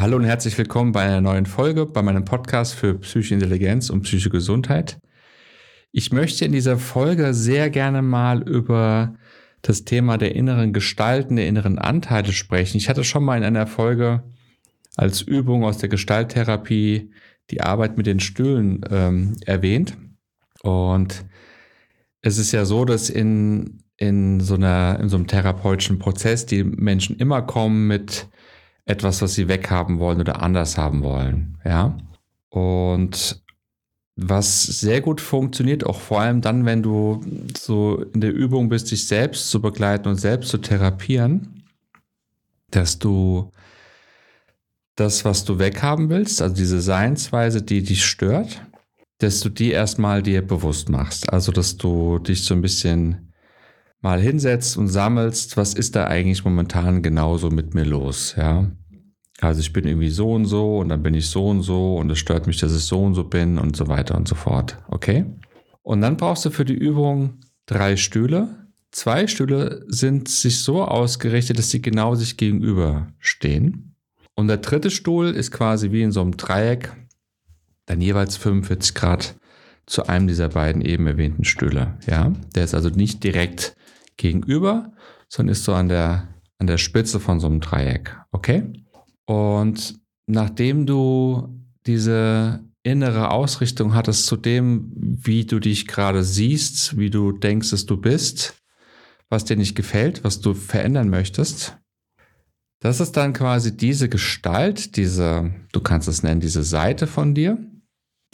Hallo 0.00 0.16
und 0.16 0.24
herzlich 0.24 0.56
willkommen 0.56 0.92
bei 0.92 1.02
einer 1.02 1.20
neuen 1.20 1.44
Folge 1.44 1.84
bei 1.84 2.00
meinem 2.00 2.24
Podcast 2.24 2.74
für 2.74 2.94
psychische 3.00 3.34
Intelligenz 3.34 3.90
und 3.90 4.00
psychische 4.00 4.30
Gesundheit. 4.30 4.98
Ich 5.92 6.10
möchte 6.10 6.46
in 6.46 6.52
dieser 6.52 6.78
Folge 6.78 7.34
sehr 7.34 7.68
gerne 7.68 8.00
mal 8.00 8.42
über 8.48 9.14
das 9.60 9.84
Thema 9.84 10.16
der 10.16 10.34
inneren 10.34 10.72
Gestalten, 10.72 11.36
der 11.36 11.48
inneren 11.48 11.78
Anteile 11.78 12.32
sprechen. 12.32 12.78
Ich 12.78 12.88
hatte 12.88 13.04
schon 13.04 13.22
mal 13.22 13.36
in 13.36 13.44
einer 13.44 13.66
Folge 13.66 14.22
als 14.96 15.20
Übung 15.20 15.64
aus 15.64 15.76
der 15.76 15.90
Gestalttherapie 15.90 17.10
die 17.50 17.60
Arbeit 17.60 17.98
mit 17.98 18.06
den 18.06 18.20
Stühlen 18.20 18.80
ähm, 18.90 19.36
erwähnt. 19.44 19.98
Und 20.62 21.26
es 22.22 22.38
ist 22.38 22.52
ja 22.52 22.64
so, 22.64 22.86
dass 22.86 23.10
in, 23.10 23.82
in, 23.98 24.40
so 24.40 24.54
einer, 24.54 24.98
in 24.98 25.10
so 25.10 25.16
einem 25.16 25.26
therapeutischen 25.26 25.98
Prozess 25.98 26.46
die 26.46 26.64
Menschen 26.64 27.18
immer 27.18 27.42
kommen 27.42 27.86
mit 27.86 28.30
etwas, 28.90 29.22
was 29.22 29.34
sie 29.34 29.48
weghaben 29.48 29.98
wollen 29.98 30.20
oder 30.20 30.42
anders 30.42 30.76
haben 30.76 31.02
wollen. 31.02 31.58
Ja. 31.64 31.96
Und 32.48 33.42
was 34.16 34.64
sehr 34.64 35.00
gut 35.00 35.20
funktioniert, 35.20 35.84
auch 35.86 35.98
vor 35.98 36.20
allem 36.20 36.40
dann, 36.40 36.66
wenn 36.66 36.82
du 36.82 37.20
so 37.56 38.04
in 38.12 38.20
der 38.20 38.34
Übung 38.34 38.68
bist, 38.68 38.90
dich 38.90 39.06
selbst 39.06 39.48
zu 39.48 39.62
begleiten 39.62 40.08
und 40.08 40.16
selbst 40.16 40.50
zu 40.50 40.58
therapieren, 40.58 41.64
dass 42.70 42.98
du 42.98 43.50
das, 44.96 45.24
was 45.24 45.44
du 45.44 45.58
weghaben 45.58 46.10
willst, 46.10 46.42
also 46.42 46.54
diese 46.54 46.80
Seinsweise, 46.80 47.62
die 47.62 47.82
dich 47.82 48.04
stört, 48.04 48.60
dass 49.18 49.40
du 49.40 49.48
die 49.48 49.70
erstmal 49.70 50.22
dir 50.22 50.46
bewusst 50.46 50.88
machst. 50.88 51.32
Also, 51.32 51.52
dass 51.52 51.76
du 51.76 52.18
dich 52.18 52.44
so 52.44 52.54
ein 52.54 52.62
bisschen 52.62 53.32
mal 54.00 54.20
hinsetzt 54.20 54.76
und 54.76 54.88
sammelst, 54.88 55.56
was 55.56 55.74
ist 55.74 55.96
da 55.96 56.06
eigentlich 56.06 56.44
momentan 56.44 57.02
genauso 57.02 57.50
mit 57.50 57.74
mir 57.74 57.84
los, 57.84 58.34
ja. 58.36 58.70
Also 59.40 59.60
ich 59.60 59.72
bin 59.72 59.86
irgendwie 59.86 60.10
so 60.10 60.32
und 60.32 60.44
so 60.44 60.78
und 60.78 60.90
dann 60.90 61.02
bin 61.02 61.14
ich 61.14 61.28
so 61.28 61.48
und 61.48 61.62
so 61.62 61.96
und 61.96 62.10
es 62.10 62.18
stört 62.18 62.46
mich, 62.46 62.58
dass 62.58 62.76
ich 62.76 62.84
so 62.84 63.02
und 63.02 63.14
so 63.14 63.24
bin 63.24 63.58
und 63.58 63.74
so 63.74 63.88
weiter 63.88 64.16
und 64.16 64.28
so 64.28 64.34
fort. 64.34 64.76
Okay? 64.88 65.24
Und 65.82 66.02
dann 66.02 66.16
brauchst 66.16 66.44
du 66.44 66.50
für 66.50 66.64
die 66.64 66.74
Übung 66.74 67.40
drei 67.66 67.96
Stühle. 67.96 68.68
Zwei 68.90 69.26
Stühle 69.26 69.84
sind 69.88 70.28
sich 70.28 70.60
so 70.60 70.84
ausgerichtet, 70.84 71.58
dass 71.58 71.70
sie 71.70 71.80
genau 71.80 72.14
sich 72.14 72.36
gegenüber 72.36 73.08
stehen. 73.18 73.94
Und 74.34 74.48
der 74.48 74.58
dritte 74.58 74.90
Stuhl 74.90 75.30
ist 75.30 75.52
quasi 75.52 75.90
wie 75.90 76.02
in 76.02 76.12
so 76.12 76.20
einem 76.20 76.36
Dreieck, 76.36 76.92
dann 77.86 78.00
jeweils 78.00 78.36
45 78.36 78.94
Grad 78.94 79.36
zu 79.86 80.06
einem 80.06 80.26
dieser 80.26 80.50
beiden 80.50 80.82
eben 80.82 81.06
erwähnten 81.06 81.44
Stühle. 81.44 81.98
Ja, 82.06 82.32
der 82.54 82.64
ist 82.64 82.74
also 82.74 82.90
nicht 82.90 83.24
direkt 83.24 83.74
gegenüber, 84.16 84.92
sondern 85.28 85.52
ist 85.52 85.64
so 85.64 85.74
an 85.74 85.88
der, 85.88 86.28
an 86.58 86.66
der 86.66 86.78
Spitze 86.78 87.20
von 87.20 87.40
so 87.40 87.46
einem 87.46 87.60
Dreieck. 87.60 88.16
Okay? 88.32 88.72
Und 89.30 90.00
nachdem 90.26 90.86
du 90.86 91.56
diese 91.86 92.64
innere 92.82 93.30
Ausrichtung 93.30 93.94
hattest 93.94 94.26
zu 94.26 94.36
dem, 94.36 94.90
wie 94.92 95.44
du 95.44 95.60
dich 95.60 95.86
gerade 95.86 96.24
siehst, 96.24 96.98
wie 96.98 97.10
du 97.10 97.30
denkst, 97.30 97.70
dass 97.70 97.86
du 97.86 97.96
bist, 97.96 98.60
was 99.28 99.44
dir 99.44 99.56
nicht 99.56 99.76
gefällt, 99.76 100.24
was 100.24 100.40
du 100.40 100.52
verändern 100.52 101.10
möchtest, 101.10 101.78
das 102.80 102.98
ist 102.98 103.16
dann 103.16 103.32
quasi 103.32 103.76
diese 103.76 104.08
Gestalt, 104.08 104.96
diese, 104.96 105.54
du 105.70 105.80
kannst 105.80 106.08
es 106.08 106.24
nennen, 106.24 106.40
diese 106.40 106.64
Seite 106.64 107.06
von 107.06 107.32
dir, 107.32 107.56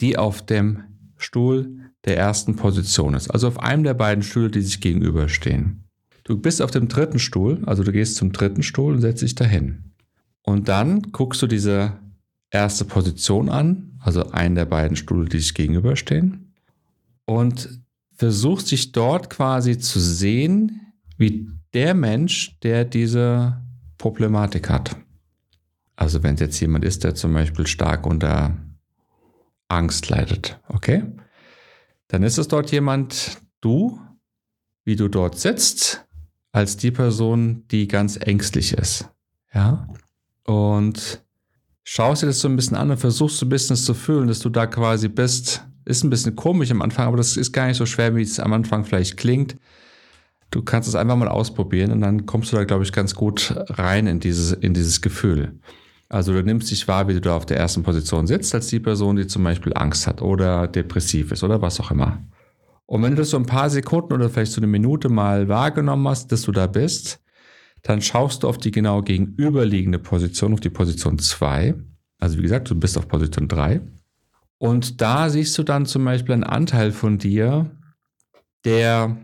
die 0.01 0.17
auf 0.17 0.43
dem 0.43 0.81
Stuhl 1.15 1.91
der 2.05 2.17
ersten 2.17 2.55
Position 2.55 3.13
ist. 3.13 3.29
Also 3.29 3.47
auf 3.49 3.59
einem 3.59 3.83
der 3.83 3.93
beiden 3.93 4.23
Stühle, 4.23 4.49
die 4.49 4.61
sich 4.61 4.81
gegenüberstehen. 4.81 5.83
Du 6.23 6.39
bist 6.39 6.59
auf 6.59 6.71
dem 6.71 6.87
dritten 6.87 7.19
Stuhl, 7.19 7.61
also 7.67 7.83
du 7.83 7.91
gehst 7.91 8.15
zum 8.15 8.31
dritten 8.31 8.63
Stuhl 8.63 8.95
und 8.95 9.01
setzt 9.01 9.21
dich 9.21 9.35
dahin. 9.35 9.86
Und 10.47 10.69
dann 10.69 11.01
guckst 11.11 11.41
du 11.41 11.47
diese 11.47 11.99
erste 12.51 12.85
Position 12.85 13.49
an, 13.49 13.99
also 13.99 14.31
einen 14.31 14.55
der 14.55 14.63
beiden 14.63 14.95
Stühle, 14.95 15.27
die 15.27 15.39
sich 15.39 15.53
gegenüberstehen, 15.53 16.53
und 17.25 17.81
versuchst 18.13 18.71
dich 18.71 18.93
dort 18.93 19.29
quasi 19.29 19.77
zu 19.77 19.99
sehen, 19.99 20.93
wie 21.17 21.49
der 21.73 21.93
Mensch, 21.93 22.57
der 22.61 22.85
diese 22.85 23.61
Problematik 23.97 24.69
hat. 24.69 24.95
Also 25.97 26.23
wenn 26.23 26.35
es 26.35 26.39
jetzt 26.39 26.61
jemand 26.61 26.85
ist, 26.85 27.03
der 27.03 27.13
zum 27.13 27.33
Beispiel 27.33 27.67
stark 27.67 28.05
unter 28.05 28.55
Angst 29.67 30.07
leidet, 30.07 30.61
okay? 30.69 31.03
Dann 32.07 32.23
ist 32.23 32.37
es 32.37 32.47
dort 32.47 32.71
jemand, 32.71 33.37
du, 33.59 33.99
wie 34.85 34.95
du 34.95 35.09
dort 35.09 35.37
sitzt, 35.37 36.07
als 36.53 36.77
die 36.77 36.91
Person, 36.91 37.67
die 37.67 37.89
ganz 37.89 38.15
ängstlich 38.15 38.71
ist. 38.71 39.09
Ja? 39.53 39.89
Und 40.47 41.21
schaust 41.83 42.23
dir 42.23 42.27
das 42.27 42.39
so 42.39 42.47
ein 42.47 42.55
bisschen 42.55 42.77
an 42.77 42.89
und 42.89 42.97
versuchst 42.97 43.37
so 43.37 43.45
ein 43.45 43.49
bisschen 43.49 43.75
zu 43.75 43.93
fühlen, 43.93 44.27
dass 44.27 44.39
du 44.39 44.49
da 44.49 44.65
quasi 44.65 45.09
bist. 45.09 45.63
Ist 45.85 46.03
ein 46.03 46.09
bisschen 46.09 46.35
komisch 46.35 46.71
am 46.71 46.81
Anfang, 46.81 47.07
aber 47.07 47.17
das 47.17 47.37
ist 47.37 47.51
gar 47.51 47.67
nicht 47.67 47.77
so 47.77 47.85
schwer, 47.85 48.15
wie 48.15 48.21
es 48.21 48.39
am 48.39 48.53
Anfang 48.53 48.83
vielleicht 48.83 49.17
klingt. 49.17 49.57
Du 50.49 50.61
kannst 50.61 50.87
es 50.87 50.95
einfach 50.95 51.17
mal 51.17 51.27
ausprobieren 51.27 51.91
und 51.91 52.01
dann 52.01 52.25
kommst 52.25 52.51
du 52.51 52.55
da, 52.55 52.63
glaube 52.63 52.83
ich, 52.83 52.93
ganz 52.93 53.13
gut 53.13 53.53
rein 53.69 54.07
in 54.07 54.19
dieses, 54.21 54.53
in 54.53 54.73
dieses 54.73 55.01
Gefühl. 55.01 55.59
Also 56.09 56.31
du 56.31 56.41
nimmst 56.41 56.71
dich 56.71 56.87
wahr, 56.87 57.09
wie 57.09 57.13
du 57.13 57.21
da 57.21 57.35
auf 57.35 57.45
der 57.45 57.57
ersten 57.57 57.83
Position 57.83 58.27
sitzt, 58.27 58.55
als 58.55 58.67
die 58.67 58.79
Person, 58.79 59.17
die 59.17 59.27
zum 59.27 59.43
Beispiel 59.43 59.73
Angst 59.75 60.07
hat 60.07 60.21
oder 60.21 60.67
depressiv 60.67 61.33
ist 61.33 61.43
oder 61.43 61.61
was 61.61 61.81
auch 61.81 61.91
immer. 61.91 62.21
Und 62.85 63.03
wenn 63.03 63.11
du 63.11 63.17
das 63.17 63.31
so 63.31 63.37
ein 63.37 63.45
paar 63.45 63.69
Sekunden 63.69 64.13
oder 64.13 64.29
vielleicht 64.29 64.53
so 64.53 64.61
eine 64.61 64.67
Minute 64.67 65.09
mal 65.09 65.49
wahrgenommen 65.49 66.07
hast, 66.07 66.31
dass 66.31 66.43
du 66.43 66.53
da 66.53 66.67
bist, 66.67 67.19
dann 67.83 68.01
schaust 68.01 68.43
du 68.43 68.47
auf 68.47 68.57
die 68.57 68.71
genau 68.71 69.01
gegenüberliegende 69.01 69.99
Position, 69.99 70.53
auf 70.53 70.59
die 70.59 70.69
Position 70.69 71.19
2. 71.19 71.75
Also 72.19 72.37
wie 72.37 72.41
gesagt, 72.41 72.69
du 72.69 72.75
bist 72.75 72.97
auf 72.97 73.07
Position 73.07 73.47
3. 73.47 73.81
Und 74.57 75.01
da 75.01 75.29
siehst 75.29 75.57
du 75.57 75.63
dann 75.63 75.85
zum 75.85 76.03
Beispiel 76.03 76.33
einen 76.33 76.43
Anteil 76.43 76.91
von 76.91 77.17
dir, 77.17 77.71
der 78.65 79.17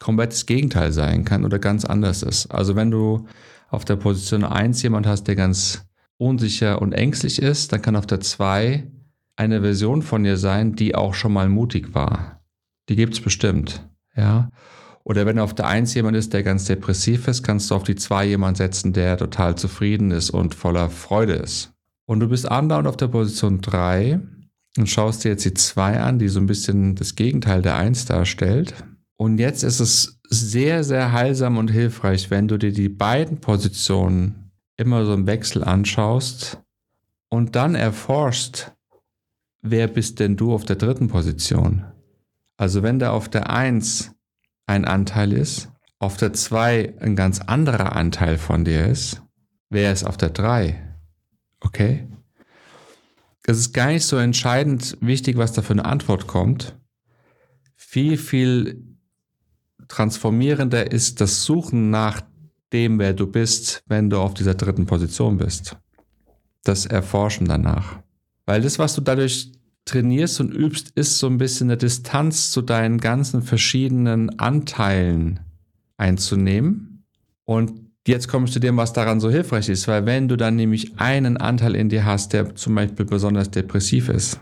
komplett 0.00 0.32
das 0.32 0.46
Gegenteil 0.46 0.92
sein 0.92 1.24
kann 1.24 1.44
oder 1.44 1.58
ganz 1.58 1.84
anders 1.84 2.22
ist. 2.22 2.46
Also 2.46 2.76
wenn 2.76 2.90
du 2.90 3.26
auf 3.68 3.84
der 3.84 3.96
Position 3.96 4.44
1 4.44 4.82
jemand 4.82 5.06
hast, 5.06 5.24
der 5.24 5.36
ganz 5.36 5.86
unsicher 6.16 6.80
und 6.80 6.92
ängstlich 6.92 7.40
ist, 7.40 7.72
dann 7.72 7.82
kann 7.82 7.96
auf 7.96 8.06
der 8.06 8.20
2 8.20 8.90
eine 9.36 9.60
Version 9.60 10.02
von 10.02 10.24
dir 10.24 10.36
sein, 10.36 10.74
die 10.74 10.94
auch 10.94 11.14
schon 11.14 11.32
mal 11.32 11.48
mutig 11.48 11.94
war. 11.94 12.40
Die 12.88 12.96
gibt 12.96 13.14
es 13.14 13.20
bestimmt. 13.20 13.86
Ja. 14.16 14.50
Oder 15.08 15.24
wenn 15.24 15.38
auf 15.38 15.54
der 15.54 15.66
Eins 15.66 15.94
jemand 15.94 16.18
ist, 16.18 16.34
der 16.34 16.42
ganz 16.42 16.66
depressiv 16.66 17.28
ist, 17.28 17.42
kannst 17.42 17.70
du 17.70 17.74
auf 17.74 17.82
die 17.82 17.96
Zwei 17.96 18.26
jemand 18.26 18.58
setzen, 18.58 18.92
der 18.92 19.16
total 19.16 19.56
zufrieden 19.56 20.10
ist 20.10 20.28
und 20.28 20.54
voller 20.54 20.90
Freude 20.90 21.32
ist. 21.32 21.72
Und 22.04 22.20
du 22.20 22.28
bist 22.28 22.50
andauernd 22.50 22.86
auf 22.86 22.98
der 22.98 23.08
Position 23.08 23.62
drei 23.62 24.20
und 24.76 24.86
schaust 24.86 25.24
dir 25.24 25.30
jetzt 25.30 25.46
die 25.46 25.54
Zwei 25.54 25.98
an, 25.98 26.18
die 26.18 26.28
so 26.28 26.38
ein 26.38 26.46
bisschen 26.46 26.94
das 26.94 27.14
Gegenteil 27.14 27.62
der 27.62 27.76
Eins 27.76 28.04
darstellt. 28.04 28.74
Und 29.16 29.38
jetzt 29.38 29.62
ist 29.64 29.80
es 29.80 30.20
sehr, 30.28 30.84
sehr 30.84 31.10
heilsam 31.10 31.56
und 31.56 31.70
hilfreich, 31.70 32.30
wenn 32.30 32.46
du 32.46 32.58
dir 32.58 32.72
die 32.72 32.90
beiden 32.90 33.40
Positionen 33.40 34.52
immer 34.76 35.06
so 35.06 35.14
im 35.14 35.26
Wechsel 35.26 35.64
anschaust 35.64 36.60
und 37.30 37.56
dann 37.56 37.74
erforschst, 37.74 38.72
wer 39.62 39.88
bist 39.88 40.20
denn 40.20 40.36
du 40.36 40.52
auf 40.52 40.66
der 40.66 40.76
dritten 40.76 41.08
Position? 41.08 41.86
Also 42.58 42.82
wenn 42.82 42.98
da 42.98 43.12
auf 43.12 43.30
der 43.30 43.48
Eins 43.48 44.12
ein 44.68 44.84
Anteil 44.84 45.32
ist, 45.32 45.70
auf 45.98 46.16
der 46.16 46.32
2 46.32 46.94
ein 47.00 47.16
ganz 47.16 47.40
anderer 47.40 47.96
Anteil 47.96 48.38
von 48.38 48.64
dir 48.64 48.86
ist, 48.86 49.22
wer 49.70 49.92
ist 49.92 50.04
auf 50.04 50.16
der 50.16 50.30
3? 50.30 50.96
Okay? 51.60 52.06
Es 53.44 53.58
ist 53.58 53.72
gar 53.72 53.88
nicht 53.88 54.04
so 54.04 54.16
entscheidend 54.16 54.96
wichtig, 55.00 55.38
was 55.38 55.52
da 55.52 55.62
für 55.62 55.72
eine 55.72 55.86
Antwort 55.86 56.26
kommt. 56.26 56.76
Viel, 57.74 58.18
viel 58.18 58.84
transformierender 59.88 60.92
ist 60.92 61.20
das 61.22 61.44
Suchen 61.44 61.90
nach 61.90 62.20
dem, 62.72 62.98
wer 62.98 63.14
du 63.14 63.26
bist, 63.26 63.82
wenn 63.86 64.10
du 64.10 64.18
auf 64.18 64.34
dieser 64.34 64.54
dritten 64.54 64.84
Position 64.84 65.38
bist. 65.38 65.78
Das 66.64 66.84
Erforschen 66.84 67.48
danach. 67.48 68.00
Weil 68.44 68.60
das, 68.60 68.78
was 68.78 68.94
du 68.94 69.00
dadurch 69.00 69.50
trainierst 69.88 70.40
und 70.40 70.54
übst, 70.54 70.90
ist 70.94 71.18
so 71.18 71.26
ein 71.26 71.38
bisschen 71.38 71.68
eine 71.68 71.76
Distanz 71.76 72.50
zu 72.50 72.62
deinen 72.62 72.98
ganzen 72.98 73.42
verschiedenen 73.42 74.38
Anteilen 74.38 75.40
einzunehmen. 75.96 77.04
Und 77.44 77.72
jetzt 78.06 78.28
kommst 78.28 78.54
du 78.54 78.60
dem, 78.60 78.76
was 78.76 78.92
daran 78.92 79.20
so 79.20 79.30
hilfreich 79.30 79.68
ist, 79.68 79.88
weil 79.88 80.06
wenn 80.06 80.28
du 80.28 80.36
dann 80.36 80.56
nämlich 80.56 80.98
einen 80.98 81.36
Anteil 81.36 81.74
in 81.74 81.88
dir 81.88 82.04
hast, 82.04 82.32
der 82.32 82.54
zum 82.54 82.74
Beispiel 82.74 83.06
besonders 83.06 83.50
depressiv 83.50 84.08
ist, 84.08 84.40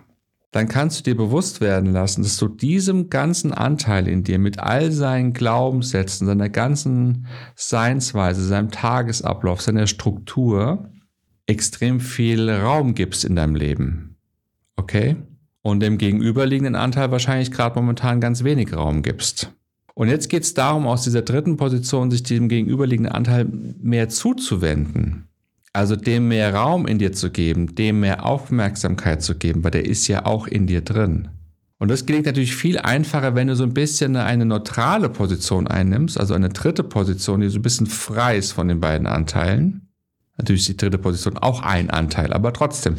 dann 0.53 0.69
kannst 0.69 1.01
du 1.01 1.03
dir 1.03 1.17
bewusst 1.17 1.61
werden 1.61 1.93
lassen, 1.93 2.23
dass 2.23 2.39
du 2.39 2.49
diesem 2.49 3.11
ganzen 3.11 3.53
Anteil 3.53 4.09
in 4.09 4.25
dir 4.25 4.39
mit 4.39 4.59
all 4.59 4.91
seinen 4.91 5.33
Glaubenssätzen, 5.33 6.27
seiner 6.27 6.49
ganzen 6.49 7.27
Seinsweise, 7.55 8.43
seinem 8.43 8.71
Tagesablauf, 8.71 9.61
seiner 9.61 9.87
Struktur 9.87 10.91
extrem 11.47 12.01
viel 12.01 12.49
Raum 12.51 12.95
gibst 12.95 13.25
in 13.25 13.37
deinem 13.37 13.55
Leben. 13.55 14.17
Okay? 14.77 15.17
Und 15.67 15.81
dem 15.81 15.99
gegenüberliegenden 15.99 16.77
Anteil 16.77 17.11
wahrscheinlich 17.11 17.51
gerade 17.51 17.75
momentan 17.75 18.21
ganz 18.21 18.45
wenig 18.45 18.73
Raum 18.73 19.03
gibst. 19.03 19.51
Und 19.95 20.09
jetzt 20.09 20.29
geht 20.29 20.45
es 20.45 20.55
darum, 20.55 20.87
aus 20.87 21.03
dieser 21.03 21.23
dritten 21.23 21.57
Position 21.57 22.09
sich 22.09 22.23
dem 22.23 22.49
gegenüberliegenden 22.49 23.13
Anteil 23.13 23.47
mehr 23.47 24.09
zuzuwenden. 24.09 25.27
Also 25.73 25.97
dem 25.97 26.29
mehr 26.29 26.55
Raum 26.55 26.87
in 26.87 27.01
dir 27.01 27.13
zu 27.13 27.33
geben, 27.33 27.75
dem 27.75 27.99
mehr 27.99 28.25
Aufmerksamkeit 28.25 29.23
zu 29.23 29.35
geben, 29.35 29.65
weil 29.65 29.73
der 29.73 29.87
ist 29.87 30.07
ja 30.07 30.25
auch 30.25 30.47
in 30.47 30.69
dir 30.69 30.83
drin. 30.83 31.31
Und 31.81 31.91
das 31.91 32.07
gelingt 32.07 32.27
natürlich 32.27 32.55
viel 32.55 32.79
einfacher, 32.79 33.35
wenn 33.35 33.49
du 33.49 33.57
so 33.57 33.65
ein 33.65 33.75
bisschen 33.75 34.15
eine 34.15 34.45
neutrale 34.45 35.09
Position 35.09 35.67
einnimmst, 35.67 36.19
also 36.19 36.35
eine 36.35 36.51
dritte 36.51 36.85
Position, 36.85 37.41
die 37.41 37.49
so 37.49 37.59
ein 37.59 37.62
bisschen 37.62 37.89
frei 37.89 38.37
ist 38.37 38.53
von 38.53 38.69
den 38.69 38.79
beiden 38.79 39.09
Anteilen. 39.09 39.89
Natürlich 40.39 40.62
ist 40.62 40.69
die 40.69 40.77
dritte 40.77 40.99
Position 40.99 41.37
auch 41.37 41.61
ein 41.62 41.91
Anteil, 41.91 42.33
aber 42.33 42.53
trotzdem. 42.53 42.99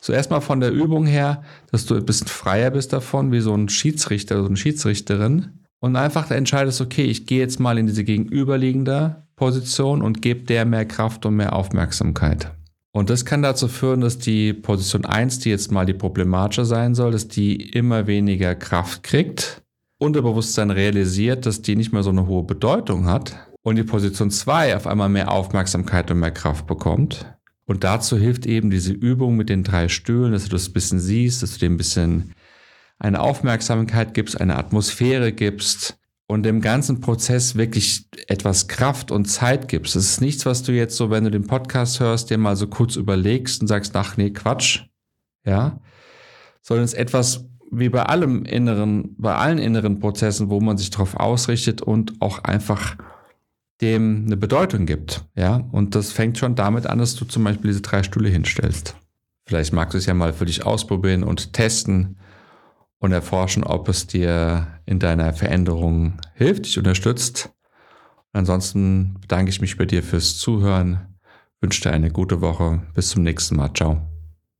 So 0.00 0.12
erstmal 0.12 0.40
von 0.40 0.60
der 0.60 0.72
Übung 0.72 1.06
her, 1.06 1.42
dass 1.70 1.86
du 1.86 1.96
ein 1.96 2.04
bisschen 2.04 2.28
freier 2.28 2.70
bist 2.70 2.92
davon, 2.92 3.32
wie 3.32 3.40
so 3.40 3.54
ein 3.54 3.68
Schiedsrichter 3.68 4.36
oder 4.36 4.44
so 4.44 4.48
eine 4.48 4.56
Schiedsrichterin. 4.56 5.60
Und 5.80 5.96
einfach 5.96 6.30
entscheidest, 6.30 6.80
okay, 6.80 7.04
ich 7.04 7.26
gehe 7.26 7.40
jetzt 7.40 7.60
mal 7.60 7.78
in 7.78 7.86
diese 7.86 8.04
gegenüberliegende 8.04 9.24
Position 9.36 10.02
und 10.02 10.22
gebe 10.22 10.42
der 10.42 10.64
mehr 10.64 10.86
Kraft 10.86 11.26
und 11.26 11.36
mehr 11.36 11.54
Aufmerksamkeit. 11.54 12.50
Und 12.92 13.10
das 13.10 13.26
kann 13.26 13.42
dazu 13.42 13.68
führen, 13.68 14.00
dass 14.00 14.18
die 14.18 14.54
Position 14.54 15.04
1, 15.04 15.40
die 15.40 15.50
jetzt 15.50 15.70
mal 15.70 15.84
die 15.84 15.92
problematische 15.92 16.64
sein 16.64 16.94
soll, 16.94 17.12
dass 17.12 17.28
die 17.28 17.54
immer 17.54 18.06
weniger 18.06 18.54
Kraft 18.54 19.02
kriegt, 19.02 19.62
Unterbewusstsein 19.98 20.70
realisiert, 20.70 21.44
dass 21.44 21.60
die 21.60 21.76
nicht 21.76 21.92
mehr 21.92 22.02
so 22.02 22.10
eine 22.10 22.26
hohe 22.26 22.44
Bedeutung 22.44 23.06
hat 23.06 23.36
und 23.62 23.76
die 23.76 23.82
Position 23.82 24.30
2 24.30 24.76
auf 24.76 24.86
einmal 24.86 25.08
mehr 25.08 25.30
Aufmerksamkeit 25.30 26.10
und 26.10 26.20
mehr 26.20 26.30
Kraft 26.30 26.66
bekommt. 26.66 27.26
Und 27.66 27.84
dazu 27.84 28.16
hilft 28.16 28.46
eben 28.46 28.70
diese 28.70 28.92
Übung 28.92 29.36
mit 29.36 29.48
den 29.48 29.64
drei 29.64 29.88
Stühlen, 29.88 30.32
dass 30.32 30.44
du 30.44 30.50
das 30.50 30.68
ein 30.68 30.72
bisschen 30.72 31.00
siehst, 31.00 31.42
dass 31.42 31.52
du 31.54 31.58
dem 31.58 31.74
ein 31.74 31.78
bisschen 31.78 32.34
eine 32.98 33.20
Aufmerksamkeit 33.20 34.14
gibst, 34.14 34.40
eine 34.40 34.56
Atmosphäre 34.56 35.32
gibst, 35.32 35.98
und 36.26 36.42
dem 36.42 36.60
ganzen 36.60 37.00
Prozess 37.00 37.54
wirklich 37.54 38.06
etwas 38.26 38.68
Kraft 38.68 39.10
und 39.10 39.26
Zeit 39.26 39.68
gibst. 39.68 39.94
Es 39.96 40.10
ist 40.10 40.20
nichts, 40.20 40.44
was 40.44 40.62
du 40.62 40.72
jetzt 40.72 40.96
so, 40.96 41.10
wenn 41.10 41.24
du 41.24 41.30
den 41.30 41.46
Podcast 41.46 42.00
hörst, 42.00 42.30
dir 42.30 42.38
mal 42.38 42.56
so 42.56 42.66
kurz 42.66 42.96
überlegst 42.96 43.60
und 43.60 43.68
sagst, 43.68 43.94
ach 43.94 44.16
nee, 44.16 44.30
Quatsch, 44.30 44.82
ja, 45.44 45.80
sondern 46.62 46.84
es 46.84 46.94
ist 46.94 46.98
etwas 46.98 47.46
wie 47.70 47.88
bei 47.88 48.02
allem 48.02 48.44
inneren, 48.44 49.14
bei 49.18 49.34
allen 49.34 49.58
inneren 49.58 50.00
Prozessen, 50.00 50.50
wo 50.50 50.60
man 50.60 50.78
sich 50.78 50.90
darauf 50.90 51.14
ausrichtet 51.16 51.80
und 51.80 52.20
auch 52.20 52.42
einfach 52.42 52.96
dem 53.80 54.24
eine 54.26 54.36
Bedeutung 54.36 54.86
gibt, 54.86 55.24
ja. 55.34 55.56
Und 55.72 55.94
das 55.94 56.12
fängt 56.12 56.38
schon 56.38 56.54
damit 56.54 56.86
an, 56.86 56.98
dass 56.98 57.14
du 57.14 57.24
zum 57.24 57.44
Beispiel 57.44 57.68
diese 57.70 57.82
drei 57.82 58.02
Stühle 58.02 58.28
hinstellst. 58.28 58.96
Vielleicht 59.46 59.72
magst 59.72 59.94
du 59.94 59.98
es 59.98 60.06
ja 60.06 60.14
mal 60.14 60.32
für 60.32 60.46
dich 60.46 60.64
ausprobieren 60.64 61.22
und 61.22 61.52
testen 61.52 62.16
und 62.98 63.12
erforschen, 63.12 63.64
ob 63.64 63.88
es 63.88 64.06
dir 64.06 64.66
in 64.86 64.98
deiner 64.98 65.32
Veränderung 65.32 66.18
hilft, 66.34 66.66
dich 66.66 66.78
unterstützt. 66.78 67.50
Ansonsten 68.32 69.18
bedanke 69.20 69.50
ich 69.50 69.60
mich 69.60 69.76
bei 69.76 69.84
dir 69.84 70.02
fürs 70.02 70.36
Zuhören, 70.36 71.14
wünsche 71.60 71.82
dir 71.82 71.92
eine 71.92 72.10
gute 72.10 72.40
Woche. 72.40 72.82
Bis 72.94 73.10
zum 73.10 73.22
nächsten 73.22 73.56
Mal. 73.56 73.72
Ciao. 73.74 74.15